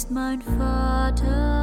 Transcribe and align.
Bist 0.00 0.10
mein 0.10 0.40
Vater, 0.40 1.59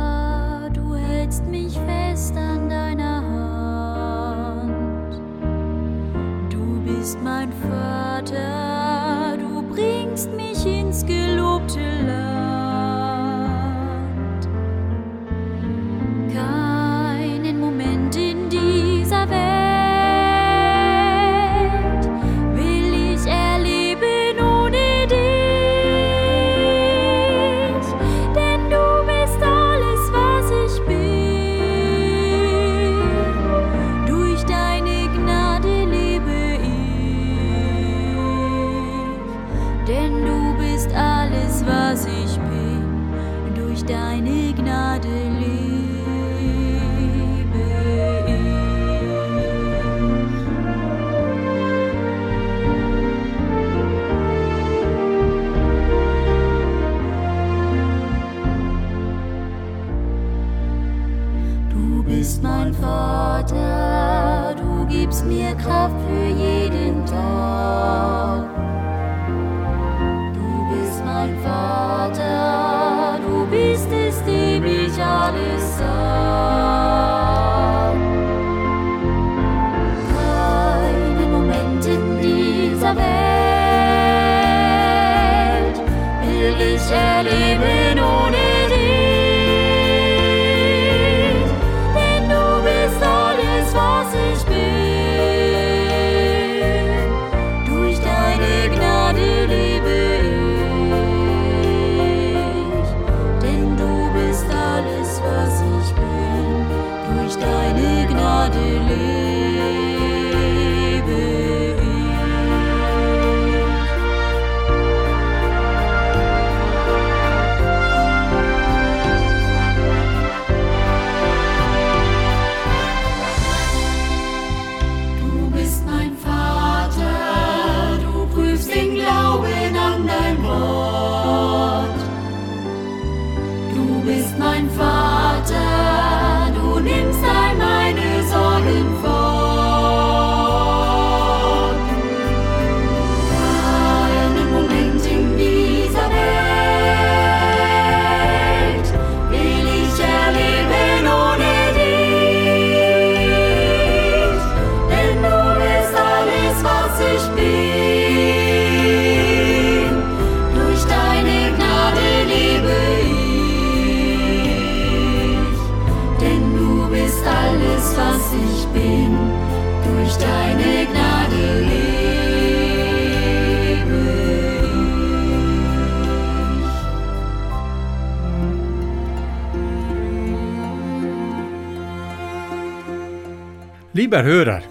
Lieber 183.97 184.22
Hörer, 184.22 184.62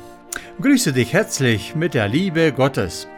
grüße 0.62 0.92
dich 0.92 1.12
herzlich 1.12 1.75
mit 1.75 1.94
der 1.94 2.06
Liebe 2.06 2.53
Gottes. 2.53 3.09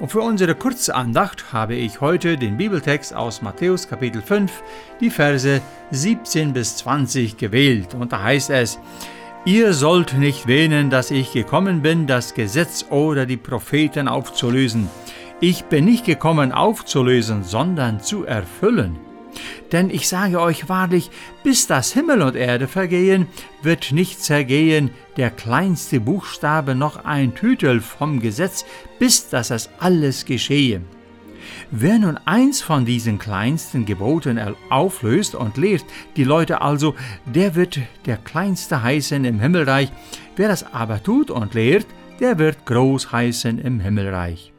Und 0.00 0.10
für 0.10 0.22
unsere 0.22 0.54
Kurzandacht 0.54 1.52
habe 1.52 1.74
ich 1.74 2.00
heute 2.00 2.38
den 2.38 2.56
Bibeltext 2.56 3.14
aus 3.14 3.42
Matthäus 3.42 3.86
Kapitel 3.86 4.22
5, 4.22 4.50
die 4.98 5.10
Verse 5.10 5.60
17 5.90 6.54
bis 6.54 6.78
20 6.78 7.36
gewählt. 7.36 7.94
Und 7.94 8.12
da 8.12 8.22
heißt 8.22 8.48
es, 8.48 8.78
Ihr 9.44 9.74
sollt 9.74 10.14
nicht 10.14 10.46
wähnen, 10.46 10.88
dass 10.88 11.10
ich 11.10 11.34
gekommen 11.34 11.82
bin, 11.82 12.06
das 12.06 12.32
Gesetz 12.32 12.86
oder 12.88 13.26
die 13.26 13.36
Propheten 13.36 14.08
aufzulösen. 14.08 14.88
Ich 15.40 15.64
bin 15.66 15.84
nicht 15.84 16.06
gekommen 16.06 16.50
aufzulösen, 16.50 17.44
sondern 17.44 18.00
zu 18.00 18.24
erfüllen. 18.24 18.96
Denn 19.72 19.90
ich 19.90 20.08
sage 20.08 20.40
euch 20.40 20.68
wahrlich, 20.68 21.10
bis 21.42 21.66
das 21.66 21.92
Himmel 21.92 22.22
und 22.22 22.36
Erde 22.36 22.68
vergehen, 22.68 23.26
wird 23.62 23.92
nicht 23.92 24.22
zergehen 24.22 24.90
der 25.16 25.30
kleinste 25.30 26.00
Buchstabe 26.00 26.74
noch 26.74 27.04
ein 27.04 27.34
Tütel 27.34 27.80
vom 27.80 28.20
Gesetz, 28.20 28.64
bis 28.98 29.28
dass 29.28 29.50
es 29.50 29.68
alles 29.78 30.24
geschehe. 30.24 30.80
Wer 31.70 31.98
nun 31.98 32.18
eins 32.24 32.60
von 32.62 32.84
diesen 32.84 33.18
kleinsten 33.18 33.84
Geboten 33.84 34.40
auflöst 34.70 35.34
und 35.34 35.56
lehrt 35.56 35.84
die 36.16 36.24
Leute 36.24 36.60
also, 36.60 36.94
der 37.26 37.54
wird 37.54 37.80
der 38.06 38.16
Kleinste 38.16 38.82
heißen 38.82 39.24
im 39.24 39.40
Himmelreich, 39.40 39.90
wer 40.36 40.48
das 40.48 40.72
aber 40.72 41.02
tut 41.02 41.30
und 41.30 41.54
lehrt, 41.54 41.86
der 42.20 42.38
wird 42.38 42.66
groß 42.66 43.12
heißen 43.12 43.58
im 43.58 43.80
Himmelreich. 43.80 44.52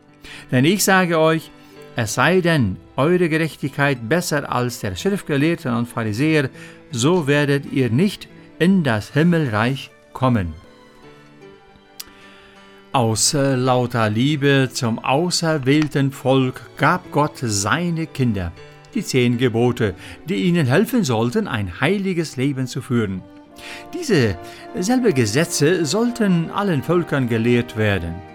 Denn 0.52 0.66
ich 0.66 0.84
sage 0.84 1.20
euch, 1.20 1.52
es 2.00 2.14
sei 2.14 2.40
denn, 2.40 2.78
eure 2.96 3.28
Gerechtigkeit 3.28 4.08
besser 4.08 4.50
als 4.50 4.80
der 4.80 4.96
Schriftgelehrten 4.96 5.74
und 5.76 5.86
Pharisäer, 5.86 6.50
so 6.92 7.28
werdet 7.28 7.72
ihr 7.74 7.90
nicht 7.90 8.30
in 8.58 8.84
das 8.86 9.12
Himmelreich 9.12 9.92
kommen. 10.14 10.54
Aus 12.94 13.34
lauter 13.34 14.10
Liebe 14.10 14.70
zum 14.72 14.98
auserwählten 15.00 16.12
Volk 16.12 16.62
gab 16.78 17.12
Gott 17.12 17.38
seine 17.38 18.08
Kinder, 18.08 18.54
die 18.94 19.04
zehn 19.04 19.38
Gebote, 19.38 19.94
die 20.28 20.44
ihnen 20.46 20.68
helfen 20.68 21.04
sollten, 21.04 21.50
ein 21.50 21.82
heiliges 21.82 22.38
Leben 22.38 22.66
zu 22.66 22.82
führen. 22.82 23.22
Diese 23.94 24.38
selbe 24.80 25.12
Gesetze 25.12 25.86
sollten 25.86 26.50
allen 26.50 26.82
Völkern 26.82 27.28
gelehrt 27.28 27.76
werden. 27.76 28.29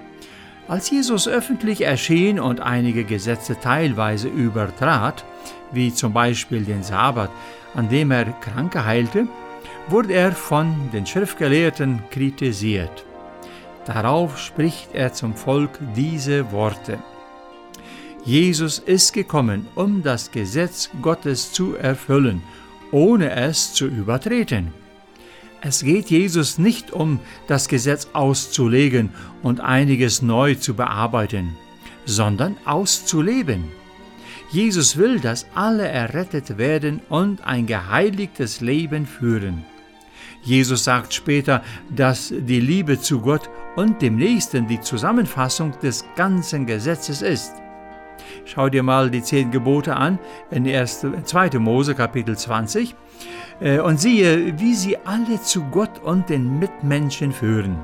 Als 0.66 0.90
Jesus 0.90 1.28
öffentlich 1.28 1.82
erschien 1.82 2.40
und 2.40 2.60
einige 2.60 3.04
Gesetze 3.04 3.56
teilweise 3.60 4.28
übertrat, 4.28 5.24
wie 5.72 5.92
zum 5.92 6.14
Beispiel 6.14 6.64
den 6.64 6.82
Sabbat, 6.82 7.30
an 7.74 7.90
dem 7.90 8.10
er 8.10 8.24
Kranke 8.40 8.84
heilte, 8.84 9.28
wurde 9.88 10.14
er 10.14 10.32
von 10.32 10.90
den 10.92 11.06
Schriftgelehrten 11.06 12.02
kritisiert. 12.10 13.04
Darauf 13.84 14.38
spricht 14.38 14.94
er 14.94 15.12
zum 15.12 15.34
Volk 15.34 15.78
diese 15.94 16.50
Worte. 16.50 16.98
Jesus 18.24 18.78
ist 18.78 19.12
gekommen, 19.12 19.66
um 19.74 20.02
das 20.02 20.30
Gesetz 20.30 20.88
Gottes 21.02 21.52
zu 21.52 21.74
erfüllen, 21.74 22.42
ohne 22.90 23.30
es 23.32 23.74
zu 23.74 23.86
übertreten. 23.86 24.72
Es 25.66 25.82
geht 25.82 26.10
Jesus 26.10 26.58
nicht 26.58 26.92
um, 26.92 27.20
das 27.46 27.68
Gesetz 27.68 28.08
auszulegen 28.12 29.08
und 29.42 29.60
einiges 29.60 30.20
neu 30.20 30.56
zu 30.56 30.74
bearbeiten, 30.74 31.56
sondern 32.04 32.58
auszuleben. 32.66 33.64
Jesus 34.50 34.98
will, 34.98 35.20
dass 35.20 35.46
alle 35.54 35.88
errettet 35.88 36.58
werden 36.58 37.00
und 37.08 37.46
ein 37.46 37.66
geheiligtes 37.66 38.60
Leben 38.60 39.06
führen. 39.06 39.64
Jesus 40.42 40.84
sagt 40.84 41.14
später, 41.14 41.62
dass 41.88 42.28
die 42.28 42.60
Liebe 42.60 43.00
zu 43.00 43.22
Gott 43.22 43.48
und 43.74 44.02
dem 44.02 44.16
Nächsten 44.16 44.68
die 44.68 44.82
Zusammenfassung 44.82 45.72
des 45.82 46.04
ganzen 46.14 46.66
Gesetzes 46.66 47.22
ist. 47.22 47.63
Schau 48.44 48.68
dir 48.68 48.82
mal 48.82 49.10
die 49.10 49.22
zehn 49.22 49.50
Gebote 49.50 49.96
an 49.96 50.18
in 50.50 50.66
2. 50.66 51.58
Mose 51.58 51.94
Kapitel 51.94 52.36
20 52.36 52.94
äh, 53.60 53.78
und 53.78 54.00
siehe, 54.00 54.58
wie 54.58 54.74
sie 54.74 54.96
alle 55.04 55.40
zu 55.40 55.64
Gott 55.64 56.02
und 56.02 56.28
den 56.28 56.58
Mitmenschen 56.58 57.32
führen. 57.32 57.78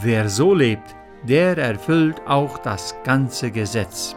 Wer 0.00 0.28
so 0.28 0.54
lebt, 0.54 0.94
der 1.22 1.58
erfüllt 1.58 2.22
auch 2.26 2.58
das 2.58 2.94
ganze 3.04 3.50
Gesetz. 3.50 4.16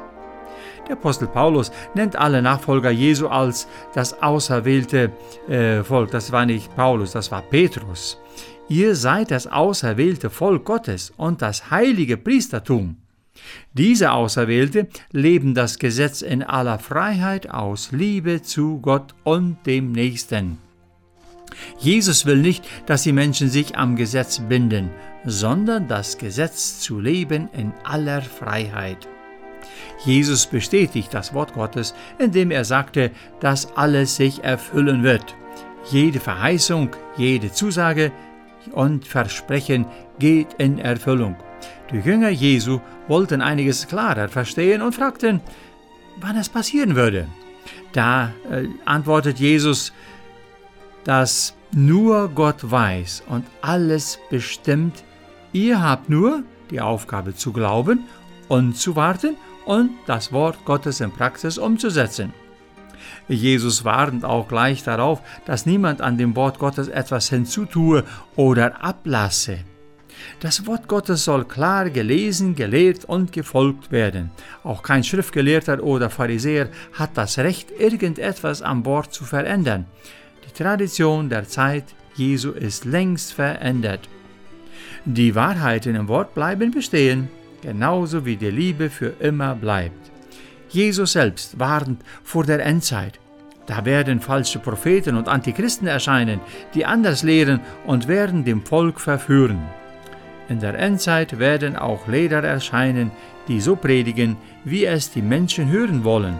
Der 0.87 0.97
Apostel 0.97 1.27
Paulus 1.27 1.71
nennt 1.95 2.17
alle 2.17 2.41
Nachfolger 2.41 2.91
Jesu 2.91 3.27
als 3.27 3.67
das 3.93 4.21
auserwählte 4.21 5.11
äh, 5.47 5.81
Volk. 5.83 6.11
Das 6.11 6.31
war 6.31 6.45
nicht 6.45 6.75
Paulus, 6.75 7.13
das 7.13 7.31
war 7.31 7.41
Petrus. 7.41 8.19
Ihr 8.67 8.95
seid 8.95 9.31
das 9.31 9.47
auserwählte 9.47 10.29
Volk 10.29 10.65
Gottes 10.65 11.11
und 11.15 11.41
das 11.41 11.71
heilige 11.71 12.17
Priestertum. 12.17 12.97
Diese 13.73 14.11
Auserwählte 14.11 14.87
leben 15.11 15.55
das 15.55 15.79
Gesetz 15.79 16.21
in 16.21 16.43
aller 16.43 16.79
Freiheit 16.79 17.49
aus 17.49 17.91
Liebe 17.91 18.41
zu 18.41 18.79
Gott 18.79 19.15
und 19.23 19.57
dem 19.65 19.91
Nächsten. 19.91 20.59
Jesus 21.79 22.25
will 22.25 22.37
nicht, 22.37 22.65
dass 22.85 23.03
die 23.03 23.13
Menschen 23.13 23.49
sich 23.49 23.77
am 23.77 23.95
Gesetz 23.95 24.39
binden, 24.39 24.89
sondern 25.25 25.87
das 25.87 26.17
Gesetz 26.17 26.79
zu 26.79 26.99
leben 26.99 27.49
in 27.53 27.73
aller 27.83 28.21
Freiheit. 28.21 29.07
Jesus 30.05 30.47
bestätigt 30.47 31.13
das 31.13 31.33
Wort 31.33 31.53
Gottes, 31.53 31.93
indem 32.19 32.51
er 32.51 32.65
sagte, 32.65 33.11
dass 33.39 33.75
alles 33.75 34.15
sich 34.15 34.43
erfüllen 34.43 35.03
wird. 35.03 35.35
Jede 35.91 36.19
Verheißung, 36.19 36.89
jede 37.17 37.51
Zusage 37.51 38.11
und 38.71 39.07
Versprechen 39.07 39.85
geht 40.19 40.53
in 40.57 40.79
Erfüllung. 40.79 41.35
Die 41.91 41.97
Jünger 41.97 42.29
Jesu 42.29 42.79
wollten 43.07 43.41
einiges 43.41 43.87
klarer 43.87 44.29
verstehen 44.29 44.81
und 44.81 44.95
fragten, 44.95 45.41
wann 46.19 46.37
es 46.37 46.49
passieren 46.49 46.95
würde. 46.95 47.27
Da 47.91 48.31
äh, 48.49 48.67
antwortet 48.85 49.39
Jesus, 49.39 49.93
dass 51.03 51.55
nur 51.71 52.29
Gott 52.29 52.71
weiß 52.71 53.23
und 53.27 53.45
alles 53.61 54.19
bestimmt. 54.29 55.03
Ihr 55.51 55.81
habt 55.81 56.09
nur 56.09 56.43
die 56.71 56.81
Aufgabe 56.81 57.35
zu 57.35 57.51
glauben 57.51 58.05
und 58.47 58.77
zu 58.77 58.95
warten 58.95 59.35
und 59.65 59.91
das 60.07 60.31
Wort 60.31 60.65
Gottes 60.65 60.99
in 61.01 61.11
Praxis 61.11 61.57
umzusetzen. 61.57 62.33
Jesus 63.27 63.85
warnt 63.85 64.25
auch 64.25 64.47
gleich 64.47 64.83
darauf, 64.83 65.21
dass 65.45 65.65
niemand 65.65 66.01
an 66.01 66.17
dem 66.17 66.35
Wort 66.35 66.59
Gottes 66.59 66.87
etwas 66.87 67.29
hinzutue 67.29 68.03
oder 68.35 68.83
ablasse. 68.83 69.59
Das 70.39 70.65
Wort 70.65 70.87
Gottes 70.87 71.23
soll 71.25 71.45
klar 71.45 71.89
gelesen, 71.89 72.55
gelehrt 72.55 73.05
und 73.05 73.31
gefolgt 73.31 73.91
werden. 73.91 74.31
Auch 74.63 74.83
kein 74.83 75.03
Schriftgelehrter 75.03 75.83
oder 75.83 76.09
Pharisäer 76.09 76.69
hat 76.93 77.11
das 77.15 77.37
Recht, 77.37 77.71
irgendetwas 77.71 78.61
am 78.61 78.85
Wort 78.85 79.13
zu 79.13 79.23
verändern. 79.23 79.85
Die 80.47 80.53
Tradition 80.53 81.29
der 81.29 81.47
Zeit 81.47 81.85
Jesu 82.15 82.51
ist 82.51 82.85
längst 82.85 83.33
verändert. 83.33 84.07
Die 85.05 85.35
Wahrheiten 85.35 85.95
im 85.95 86.07
Wort 86.07 86.33
bleiben 86.33 86.71
bestehen 86.71 87.29
genauso 87.63 88.25
wie 88.25 88.35
die 88.35 88.51
Liebe 88.51 88.89
für 88.89 89.13
immer 89.19 89.55
bleibt. 89.55 90.11
Jesus 90.69 91.13
selbst 91.13 91.59
warnt 91.59 92.03
vor 92.23 92.43
der 92.43 92.65
Endzeit. 92.65 93.19
Da 93.65 93.85
werden 93.85 94.19
falsche 94.19 94.59
Propheten 94.59 95.15
und 95.15 95.29
Antichristen 95.29 95.87
erscheinen, 95.87 96.41
die 96.73 96.85
anders 96.85 97.23
lehren 97.23 97.61
und 97.85 98.09
werden 98.09 98.43
dem 98.43 98.65
Volk 98.65 98.99
verführen. 98.99 99.63
In 100.49 100.59
der 100.59 100.77
Endzeit 100.77 101.39
werden 101.39 101.75
auch 101.75 102.07
Lehrer 102.07 102.43
erscheinen, 102.43 103.11
die 103.47 103.61
so 103.61 103.75
predigen, 103.75 104.37
wie 104.63 104.85
es 104.85 105.11
die 105.11 105.21
Menschen 105.21 105.69
hören 105.69 106.03
wollen. 106.03 106.39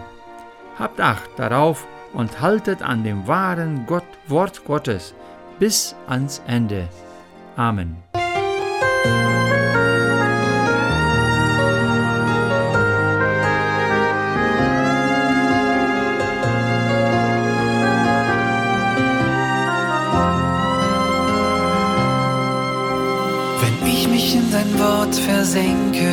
Habt 0.78 1.00
Acht 1.00 1.30
darauf 1.36 1.86
und 2.12 2.40
haltet 2.40 2.82
an 2.82 3.04
dem 3.04 3.26
wahren 3.26 3.84
Gott, 3.86 4.04
Wort 4.28 4.64
Gottes 4.64 5.14
bis 5.58 5.94
ans 6.06 6.42
Ende. 6.46 6.88
Amen. 7.56 7.96
Dein 24.84 24.98
Wort 24.98 25.14
versenke, 25.14 26.12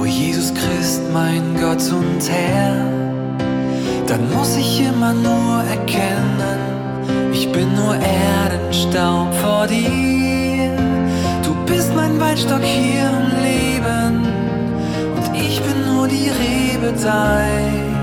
o 0.00 0.04
Jesus 0.04 0.52
Christ, 0.54 1.02
mein 1.12 1.56
Gott 1.60 1.82
und 1.92 2.28
Herr, 2.28 2.76
dann 4.06 4.32
muss 4.34 4.56
ich 4.56 4.80
immer 4.80 5.12
nur 5.12 5.62
erkennen, 5.64 7.32
ich 7.32 7.50
bin 7.52 7.74
nur 7.74 7.94
Erdenstaub 7.94 9.32
vor 9.34 9.66
dir. 9.66 10.70
Du 11.42 11.54
bist 11.66 11.94
mein 11.94 12.18
Weinstock 12.20 12.62
hier 12.62 13.08
im 13.08 13.42
Leben 13.42 14.26
und 15.16 15.36
ich 15.36 15.60
bin 15.60 15.94
nur 15.94 16.08
die 16.08 16.28
Rebe 16.28 16.94
dein. 17.02 17.96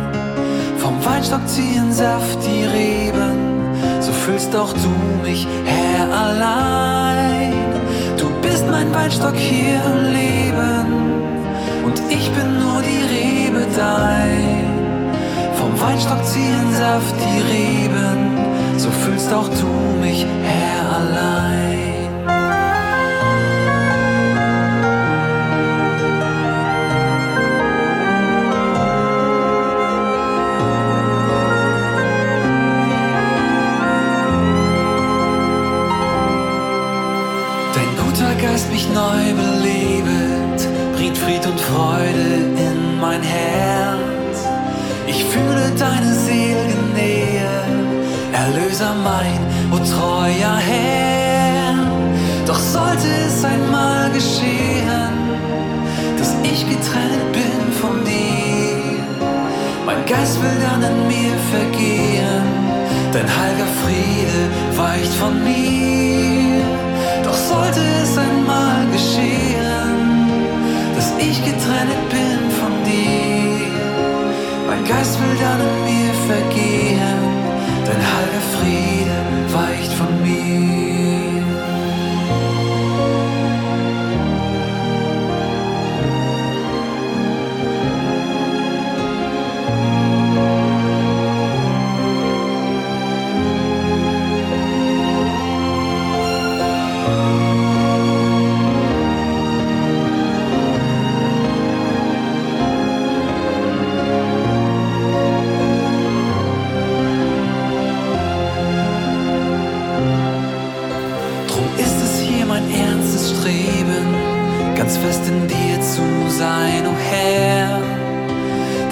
Vom 0.77 1.03
Weinstock 1.05 1.47
ziehen 1.47 1.91
Saft 1.91 2.39
die 2.45 2.65
Reben, 2.65 3.37
so 4.01 4.11
füllst 4.11 4.55
auch 4.55 4.73
du 4.73 5.27
mich, 5.27 5.47
Herr, 5.65 6.11
allein 6.11 7.62
mein 8.73 8.91
Weinstock 8.91 9.35
hier 9.35 9.79
im 9.91 10.13
Leben 10.19 10.85
und 11.85 12.01
ich 12.09 12.27
bin 12.31 12.59
nur 12.59 12.81
die 12.81 13.03
Rebe 13.15 13.67
dein. 13.77 14.65
Vom 15.59 15.79
Weinstock 15.79 16.25
ziehen 16.25 16.73
Saft 16.73 17.15
die 17.23 17.41
Reben, 17.53 18.17
so 18.77 18.89
fühlst 18.89 19.31
auch 19.31 19.49
du 19.61 19.67
mich, 20.01 20.25
Herr, 20.43 20.85
allein. 21.01 21.72
Neu 39.13 39.33
belebet, 39.41 40.61
bringt 40.95 41.17
Fried 41.17 41.45
und 41.45 41.59
Freude 41.59 42.27
in 42.67 42.99
mein 42.99 43.21
Herz. 43.21 44.37
Ich 45.07 45.23
fühle 45.25 45.65
deine 45.77 46.13
Seelennähe, 46.25 47.53
Erlöser 48.43 48.93
mein, 49.03 49.41
o 49.71 49.77
treuer 49.77 50.57
Herr. 50.69 51.75
Doch 52.47 52.59
sollte 52.59 53.09
es 53.27 53.43
einmal 53.43 54.09
geschehen, 54.11 55.13
dass 56.17 56.31
ich 56.43 56.61
getrennt 56.73 57.27
bin 57.37 57.61
von 57.81 58.03
dir, 58.03 59.03
mein 59.85 60.05
Geist 60.05 60.41
will 60.41 60.59
dann 60.65 60.81
in 60.91 61.07
mir 61.07 61.35
vergehen, 61.53 62.45
dein 63.13 63.27
heiliger 63.39 63.71
Friede 63.81 64.39
weicht 64.77 65.13
von 65.13 65.43
mir. 65.43 65.82
Mein 74.83 74.91
Geist 74.91 75.19
will 75.19 75.37
dann 75.39 75.61
in 75.61 75.83
mir 75.85 76.13
vergehen, 76.27 77.19
dein 77.85 78.01
halber 78.13 78.43
Friede 78.53 79.53
weicht 79.53 79.93
von 79.93 80.21
mir. 80.21 80.82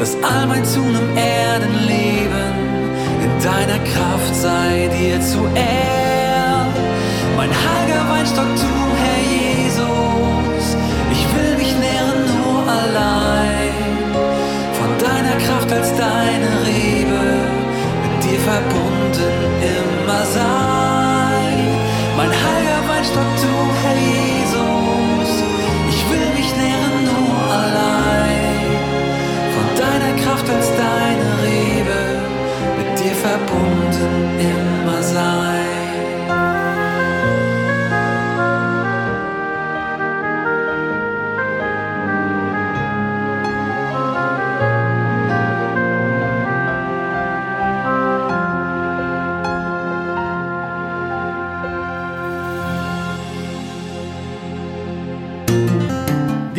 Dass 0.01 0.15
all 0.23 0.47
mein 0.47 0.63
Tun 0.63 0.95
im 0.95 1.15
Erdenleben 1.15 2.53
in 3.23 3.43
deiner 3.43 3.77
Kraft 3.83 4.33
sei 4.33 4.89
dir 4.97 5.21
zu 5.21 5.45
Ehr. 5.53 6.65
Mein 7.37 7.51
heiliger 7.51 8.09
Weinstock, 8.09 8.47
du, 8.55 8.80